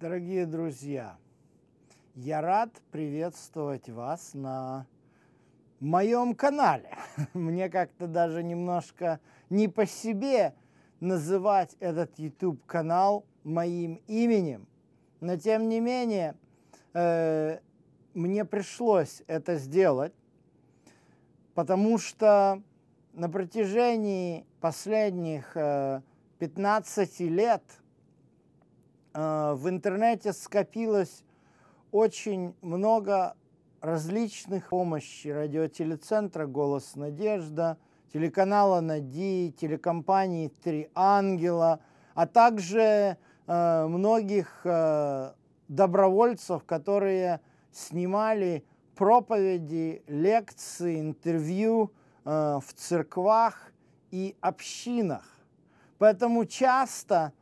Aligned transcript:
Дорогие 0.00 0.46
друзья, 0.46 1.18
я 2.14 2.40
рад 2.40 2.70
приветствовать 2.90 3.90
вас 3.90 4.30
на 4.32 4.86
моем 5.78 6.34
канале. 6.34 6.96
Мне 7.34 7.68
как-то 7.68 8.06
даже 8.06 8.42
немножко 8.42 9.20
не 9.50 9.68
по 9.68 9.84
себе 9.84 10.54
называть 11.00 11.76
этот 11.80 12.18
YouTube 12.18 12.64
канал 12.64 13.26
моим 13.44 14.00
именем, 14.06 14.66
но 15.20 15.36
тем 15.36 15.68
не 15.68 15.80
менее 15.80 16.34
э, 16.94 17.58
мне 18.14 18.46
пришлось 18.46 19.22
это 19.26 19.56
сделать, 19.56 20.14
потому 21.52 21.98
что 21.98 22.62
на 23.12 23.28
протяжении 23.28 24.46
последних 24.62 25.54
э, 25.58 26.00
15 26.38 27.20
лет 27.20 27.62
в 29.12 29.68
интернете 29.68 30.32
скопилось 30.32 31.24
очень 31.90 32.54
много 32.62 33.34
различных 33.80 34.68
помощи 34.68 35.28
радиотелецентра 35.28 36.46
«Голос 36.46 36.96
Надежда», 36.96 37.78
телеканала 38.12 38.80
«Нади», 38.80 39.54
телекомпании 39.58 40.48
«Три 40.62 40.90
ангела», 40.94 41.80
а 42.14 42.26
также 42.26 43.16
э, 43.46 43.86
многих 43.86 44.60
э, 44.64 45.32
добровольцев, 45.68 46.64
которые 46.64 47.40
снимали 47.72 48.64
проповеди, 48.94 50.02
лекции, 50.06 51.00
интервью 51.00 51.92
э, 52.24 52.58
в 52.62 52.74
церквах 52.74 53.72
и 54.10 54.36
общинах. 54.40 55.24
Поэтому 55.98 56.44
часто 56.44 57.32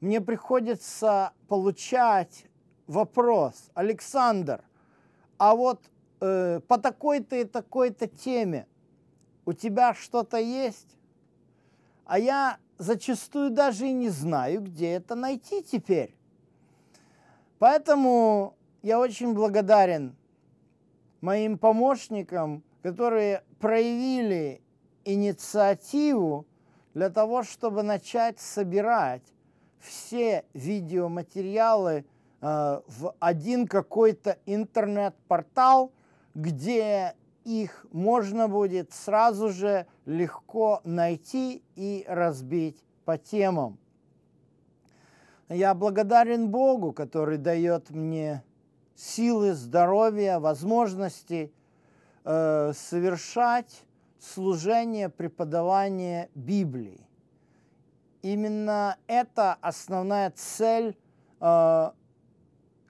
мне 0.00 0.20
приходится 0.20 1.32
получать 1.48 2.46
вопрос, 2.86 3.70
Александр, 3.74 4.62
а 5.38 5.54
вот 5.54 5.80
э, 6.20 6.60
по 6.66 6.78
такой-то 6.78 7.36
и 7.36 7.44
такой-то 7.44 8.06
теме 8.06 8.66
у 9.44 9.52
тебя 9.52 9.94
что-то 9.94 10.38
есть? 10.38 10.96
А 12.04 12.18
я 12.18 12.58
зачастую 12.78 13.50
даже 13.50 13.88
и 13.88 13.92
не 13.92 14.08
знаю, 14.08 14.62
где 14.62 14.92
это 14.92 15.14
найти 15.14 15.62
теперь. 15.62 16.14
Поэтому 17.58 18.54
я 18.82 19.00
очень 19.00 19.34
благодарен 19.34 20.14
моим 21.20 21.58
помощникам, 21.58 22.62
которые 22.82 23.42
проявили 23.58 24.60
инициативу 25.04 26.46
для 26.94 27.10
того, 27.10 27.42
чтобы 27.42 27.82
начать 27.82 28.38
собирать 28.38 29.22
все 29.80 30.44
видеоматериалы 30.54 32.04
э, 32.40 32.80
в 32.86 33.14
один 33.20 33.66
какой-то 33.66 34.38
интернет-портал, 34.46 35.92
где 36.34 37.14
их 37.44 37.86
можно 37.92 38.48
будет 38.48 38.92
сразу 38.92 39.50
же 39.50 39.86
легко 40.04 40.80
найти 40.84 41.62
и 41.76 42.04
разбить 42.08 42.82
по 43.04 43.16
темам. 43.16 43.78
Я 45.48 45.74
благодарен 45.74 46.50
Богу, 46.50 46.92
который 46.92 47.38
дает 47.38 47.90
мне 47.90 48.42
силы, 48.96 49.54
здоровья, 49.54 50.40
возможности 50.40 51.52
э, 52.24 52.72
совершать 52.74 53.84
служение, 54.18 55.08
преподавание 55.08 56.30
Библии. 56.34 57.00
Именно 58.26 58.98
это 59.06 59.54
основная 59.60 60.32
цель 60.32 60.98
э, 61.40 61.90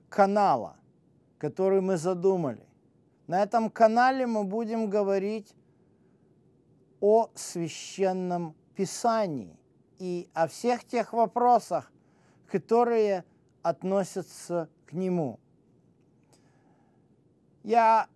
канала, 0.09 0.77
который 1.37 1.83
мы 1.83 1.99
задумали. 1.99 2.67
На 3.27 3.43
этом 3.43 3.69
канале 3.69 4.27
мы 4.27 4.45
будем 4.45 4.89
говорить 4.89 5.55
о 7.01 7.29
священном 7.35 8.55
писании 8.75 9.61
и 9.99 10.27
о 10.33 10.47
всех 10.49 10.85
тех 10.85 11.13
вопросах, 11.13 11.93
которые 12.51 13.23
относятся 13.61 14.71
к 14.87 14.95
нему. 14.95 15.39
Я 17.63 18.09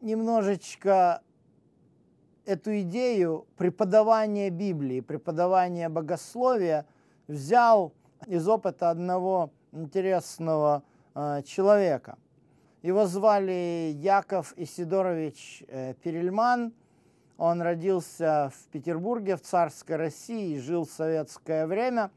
немножечко 0.00 1.22
эту 2.46 2.80
идею 2.80 3.46
преподавания 3.56 4.50
Библии, 4.50 5.00
преподавания 5.00 5.88
богословия 5.88 6.86
взял 7.26 7.92
из 8.26 8.48
опыта 8.48 8.90
одного 8.90 9.50
интересного 9.72 10.82
э, 11.14 11.42
человека. 11.44 12.18
Его 12.82 13.06
звали 13.06 13.92
Яков 13.94 14.52
Исидорович 14.56 15.64
э, 15.68 15.94
Перельман. 16.02 16.72
Он 17.38 17.62
родился 17.62 18.52
в 18.54 18.68
Петербурге, 18.68 19.36
в 19.36 19.40
царской 19.40 19.96
России, 19.96 20.58
жил 20.58 20.84
в 20.84 20.90
советское 20.90 21.66
время. 21.66 22.10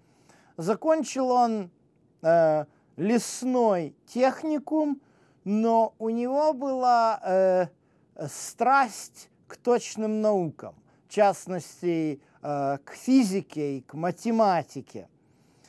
Закончил 0.57 1.29
он 1.29 1.71
э, 2.21 2.65
лесной 2.97 3.95
техникум, 4.07 5.01
но 5.43 5.93
у 5.99 6.09
него 6.09 6.53
была 6.53 7.19
э, 7.23 7.67
страсть 8.27 9.29
к 9.47 9.57
точным 9.57 10.21
наукам, 10.21 10.75
в 11.07 11.13
частности, 11.13 12.21
э, 12.41 12.77
к 12.83 12.93
физике 12.93 13.77
и 13.77 13.81
к 13.81 13.93
математике. 13.93 15.07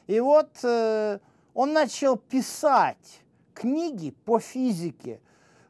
И 0.06 0.21
вот 0.21 0.50
э, 0.62 1.19
он 1.55 1.72
начал 1.72 2.16
писать 2.16 3.21
книги 3.55 4.11
по 4.25 4.41
физике 4.41 5.21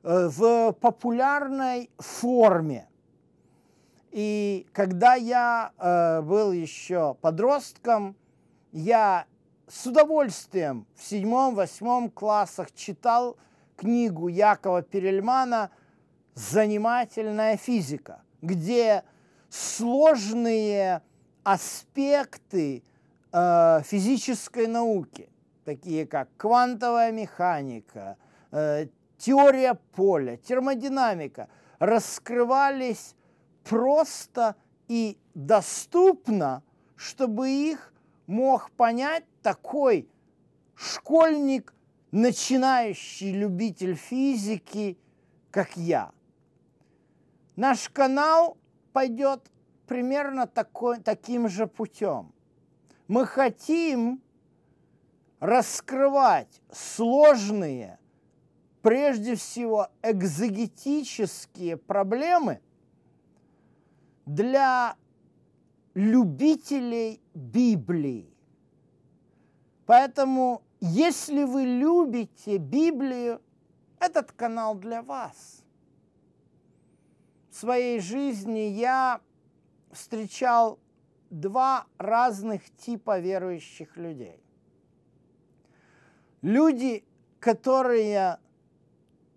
э, 0.02 0.28
в 0.28 0.72
популярной 0.72 1.90
форме. 1.98 2.88
И 4.10 4.66
когда 4.72 5.14
я 5.14 6.22
был 6.24 6.52
еще 6.52 7.14
подростком, 7.20 8.16
я 8.72 9.26
с 9.68 9.86
удовольствием 9.86 10.86
в 10.94 11.04
седьмом-восьмом 11.04 12.08
классах 12.08 12.74
читал 12.74 13.36
книгу 13.76 14.28
Якова 14.28 14.80
Перельмана 14.80 15.70
занимательная 16.38 17.56
физика, 17.56 18.22
где 18.42 19.02
сложные 19.50 21.02
аспекты 21.42 22.84
э, 23.32 23.80
физической 23.84 24.68
науки, 24.68 25.28
такие 25.64 26.06
как 26.06 26.28
квантовая 26.36 27.10
механика, 27.10 28.16
э, 28.52 28.86
теория 29.16 29.74
поля, 29.96 30.36
термодинамика, 30.36 31.48
раскрывались 31.80 33.16
просто 33.64 34.54
и 34.86 35.18
доступно, 35.34 36.62
чтобы 36.94 37.50
их 37.50 37.92
мог 38.28 38.70
понять 38.72 39.24
такой 39.42 40.08
школьник, 40.76 41.74
начинающий 42.12 43.32
любитель 43.32 43.96
физики, 43.96 44.96
как 45.50 45.76
я– 45.76 46.12
Наш 47.58 47.88
канал 47.88 48.56
пойдет 48.92 49.50
примерно 49.88 50.46
такой, 50.46 51.00
таким 51.00 51.48
же 51.48 51.66
путем. 51.66 52.32
Мы 53.08 53.26
хотим 53.26 54.22
раскрывать 55.40 56.62
сложные, 56.70 57.98
прежде 58.80 59.34
всего 59.34 59.88
экзогетические 60.02 61.76
проблемы 61.76 62.60
для 64.24 64.94
любителей 65.94 67.20
Библии. 67.34 68.32
Поэтому, 69.84 70.62
если 70.80 71.42
вы 71.42 71.64
любите 71.64 72.58
Библию, 72.58 73.42
этот 73.98 74.30
канал 74.30 74.76
для 74.76 75.02
вас– 75.02 75.56
своей 77.58 78.00
жизни 78.00 78.70
я 78.70 79.20
встречал 79.90 80.78
два 81.28 81.86
разных 81.98 82.70
типа 82.76 83.18
верующих 83.18 83.96
людей. 83.96 84.40
Люди, 86.40 87.04
которые 87.40 88.38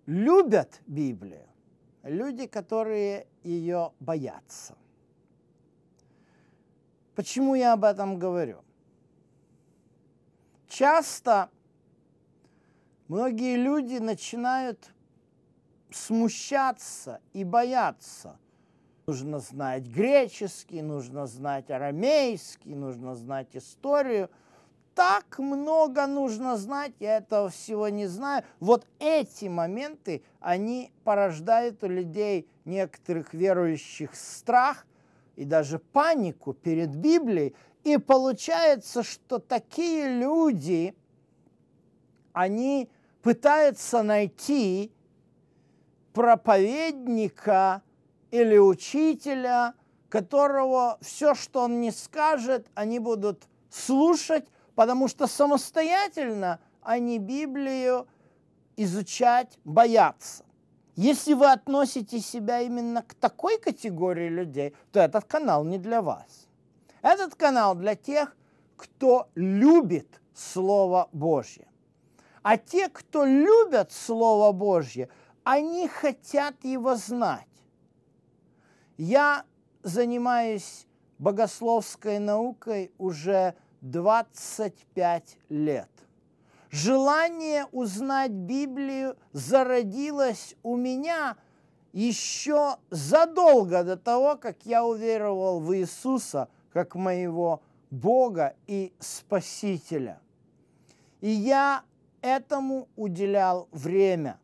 любят 0.06 0.81
Библию, 0.85 1.47
люди, 2.03 2.45
которые 2.45 3.27
ее 3.44 3.91
боятся. 4.00 4.77
Почему 7.15 7.56
я 7.56 7.73
об 7.73 7.83
этом 7.83 8.19
говорю? 8.19 8.63
Часто 10.68 11.50
многие 13.07 13.56
люди 13.57 13.97
начинают 13.97 14.94
смущаться 15.91 17.21
и 17.33 17.43
бояться. 17.43 18.39
Нужно 19.07 19.39
знать 19.39 19.83
греческий, 19.88 20.81
нужно 20.81 21.27
знать 21.27 21.69
арамейский, 21.69 22.73
нужно 22.73 23.15
знать 23.15 23.55
историю. 23.55 24.29
так 24.93 25.39
много 25.39 26.05
нужно 26.05 26.57
знать, 26.57 26.93
я 26.99 27.17
этого 27.17 27.49
всего 27.49 27.89
не 27.89 28.07
знаю. 28.07 28.43
Вот 28.59 28.85
эти 28.99 29.45
моменты, 29.45 30.23
они 30.39 30.91
порождают 31.03 31.83
у 31.83 31.88
людей 31.88 32.47
некоторых 32.65 33.33
верующих 33.33 34.15
страх 34.15 34.85
и 35.35 35.45
даже 35.45 35.79
панику 35.79 36.53
перед 36.53 36.95
Библией. 36.95 37.55
И 37.83 37.97
получается, 37.97 39.01
что 39.01 39.39
такие 39.39 40.19
люди, 40.19 40.94
они 42.33 42.89
пытаются 43.21 44.03
найти 44.03 44.91
проповедника 46.13 47.81
или 48.31 48.57
учителя, 48.57 49.73
которого 50.09 50.97
все, 51.01 51.35
что 51.35 51.61
он 51.61 51.81
не 51.81 51.91
скажет, 51.91 52.67
они 52.75 52.99
будут 52.99 53.47
слушать, 53.69 54.45
потому 54.75 55.07
что 55.07 55.27
самостоятельно 55.27 56.59
они 56.81 57.19
Библию 57.19 58.07
изучать 58.75 59.59
боятся. 59.63 60.43
Если 60.95 61.33
вы 61.33 61.51
относите 61.51 62.19
себя 62.19 62.61
именно 62.61 63.01
к 63.01 63.13
такой 63.13 63.57
категории 63.57 64.29
людей, 64.29 64.75
то 64.91 64.99
этот 64.99 65.25
канал 65.25 65.63
не 65.63 65.77
для 65.77 66.01
вас. 66.01 66.47
Этот 67.01 67.35
канал 67.35 67.75
для 67.75 67.95
тех, 67.95 68.35
кто 68.75 69.29
любит 69.35 70.21
Слово 70.33 71.07
Божье. 71.11 71.67
А 72.43 72.57
те, 72.57 72.89
кто 72.89 73.23
любят 73.25 73.91
Слово 73.91 74.51
Божье, 74.51 75.09
они 75.43 75.88
хотят 75.88 76.63
его 76.63 76.95
знать. 76.95 77.47
Я 78.97 79.45
занимаюсь 79.83 80.88
богословской 81.17 82.19
наукой 82.19 82.91
уже 82.97 83.55
25 83.81 85.38
лет. 85.49 85.89
Желание 86.69 87.65
узнать 87.71 88.31
Библию 88.31 89.17
зародилось 89.33 90.55
у 90.63 90.77
меня 90.77 91.35
еще 91.91 92.77
задолго 92.89 93.83
до 93.83 93.97
того, 93.97 94.37
как 94.37 94.65
я 94.65 94.85
уверовал 94.85 95.59
в 95.59 95.75
Иисуса 95.75 96.47
как 96.71 96.95
моего 96.95 97.61
Бога 97.89 98.55
и 98.67 98.94
Спасителя. 98.99 100.21
И 101.19 101.29
я 101.29 101.83
этому 102.21 102.87
уделял 102.95 103.67
время. 103.71 104.39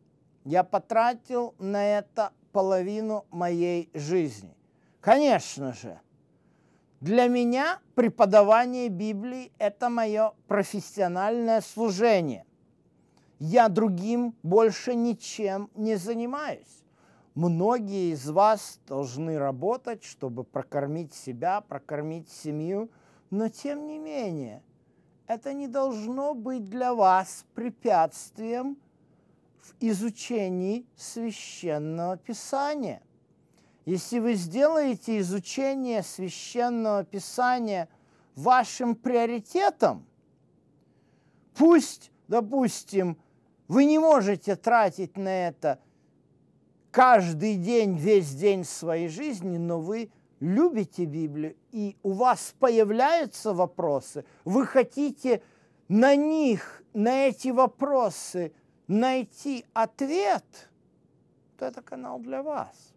Я 0.48 0.64
потратил 0.64 1.56
на 1.60 1.86
это 1.86 2.32
половину 2.54 3.26
моей 3.32 3.90
жизни. 3.94 4.56
Конечно 5.02 5.74
же, 5.74 6.00
для 7.02 7.28
меня 7.28 7.82
преподавание 7.96 8.88
Библии– 8.88 9.52
это 9.58 9.90
мое 9.90 10.32
профессиональное 10.48 11.60
служение. 11.60 12.46
Я 13.40 13.68
другим 13.68 14.36
больше 14.42 14.96
ничем 14.96 15.70
не 15.76 15.98
занимаюсь. 15.98 16.82
Многие 17.36 18.14
из 18.14 18.30
вас 18.30 18.80
должны 18.88 19.38
работать, 19.38 20.06
чтобы 20.06 20.46
прокормить 20.46 21.14
себя, 21.14 21.60
прокормить 21.60 22.30
семью, 22.30 22.90
но 23.32 23.50
тем 23.50 23.86
не 23.86 24.00
менее, 24.00 24.64
это 25.28 25.52
не 25.52 25.68
должно 25.68 26.34
быть 26.34 26.70
для 26.70 26.94
вас 26.94 27.44
препятствием 27.54 28.78
в 29.68 29.76
изучении 29.80 30.86
священного 30.96 32.18
писания. 32.18 33.02
Если 33.86 34.20
вы 34.20 34.34
сделаете 34.34 35.20
изучение 35.20 36.04
священного 36.04 37.04
писания 37.04 37.88
вашим 38.36 38.96
приоритетом, 38.96 40.06
пусть, 41.56 42.12
допустим, 42.28 43.18
вы 43.68 43.86
не 43.86 44.00
можете 44.00 44.56
тратить 44.56 45.18
на 45.18 45.48
это 45.48 45.80
каждый 46.92 47.56
день, 47.56 47.98
весь 47.98 48.34
день 48.34 48.64
своей 48.64 49.08
жизни, 49.08 49.58
но 49.58 49.80
вы 49.80 50.10
любите 50.40 51.06
Библию, 51.06 51.56
и 51.72 51.98
у 52.04 52.14
вас 52.14 52.56
появляются 52.60 53.54
вопросы, 53.54 54.26
вы 54.46 54.66
хотите 54.66 55.42
на 55.88 56.16
них, 56.16 56.84
на 56.94 57.28
эти 57.28 57.50
вопросы 57.50 58.54
найти 58.88 59.66
ответ, 59.74 60.70
то 61.58 61.66
это 61.66 61.82
канал 61.82 62.20
для 62.20 62.42
вас. 62.42 62.94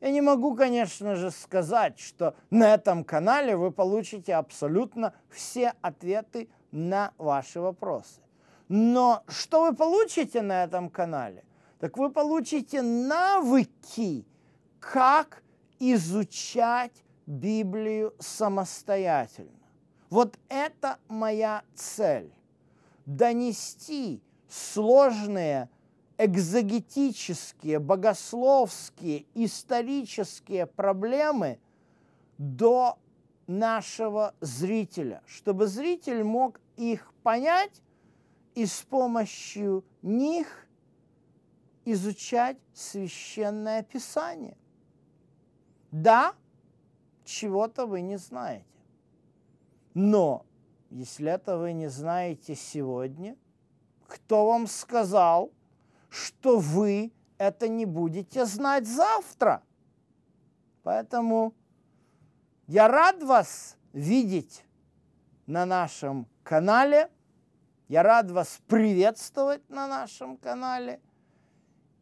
Я 0.00 0.10
не 0.10 0.20
могу, 0.20 0.56
конечно 0.56 1.14
же, 1.14 1.30
сказать, 1.30 1.98
что 1.98 2.34
на 2.50 2.74
этом 2.74 3.04
канале 3.04 3.56
вы 3.56 3.70
получите 3.70 4.34
абсолютно 4.34 5.14
все 5.28 5.74
ответы 5.80 6.48
на 6.72 7.12
ваши 7.18 7.60
вопросы. 7.60 8.20
Но 8.68 9.22
что 9.28 9.62
вы 9.62 9.76
получите 9.76 10.42
на 10.42 10.64
этом 10.64 10.88
канале? 10.88 11.44
Так 11.78 11.98
вы 11.98 12.10
получите 12.10 12.82
навыки, 12.82 14.24
как 14.80 15.42
изучать 15.78 17.04
Библию 17.26 18.14
самостоятельно. 18.18 19.50
Вот 20.10 20.38
это 20.48 20.98
моя 21.08 21.62
цель. 21.74 22.32
Донести 23.06 24.20
сложные 24.52 25.70
экзогетические, 26.18 27.78
богословские, 27.78 29.24
исторические 29.34 30.66
проблемы 30.66 31.58
до 32.36 32.98
нашего 33.46 34.34
зрителя, 34.40 35.22
чтобы 35.26 35.66
зритель 35.66 36.22
мог 36.22 36.60
их 36.76 37.14
понять 37.22 37.82
и 38.54 38.66
с 38.66 38.82
помощью 38.82 39.84
них 40.02 40.68
изучать 41.86 42.58
священное 42.74 43.82
писание. 43.82 44.58
Да, 45.90 46.34
чего-то 47.24 47.86
вы 47.86 48.02
не 48.02 48.18
знаете. 48.18 48.66
Но 49.94 50.44
если 50.90 51.32
это 51.32 51.56
вы 51.56 51.72
не 51.72 51.88
знаете 51.88 52.54
сегодня, 52.54 53.34
кто 54.12 54.46
вам 54.46 54.66
сказал– 54.66 55.50
что 56.12 56.58
вы 56.58 57.10
это 57.38 57.68
не 57.68 57.86
будете 57.86 58.44
знать 58.44 58.86
завтра. 58.86 59.62
Поэтому 60.82 61.54
я 62.66 62.86
рад 62.86 63.22
вас 63.22 63.78
видеть 63.94 64.64
на 65.46 65.64
нашем 65.64 66.28
канале. 66.42 67.10
Я 67.88 68.02
рад 68.02 68.30
вас 68.30 68.60
приветствовать 68.66 69.68
на 69.70 69.88
нашем 69.88 70.36
канале. 70.36 71.00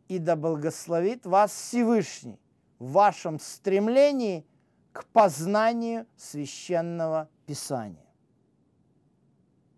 И 0.08 0.18
да 0.18 0.34
благословит 0.34 1.24
вас 1.24 1.52
Всевышний 1.52 2.40
в 2.80 2.90
вашем 2.92 3.38
стремлении 3.38 4.44
к 4.92 5.04
познанию 5.06 6.06
священного 6.16 7.28
Писания. 7.46 8.09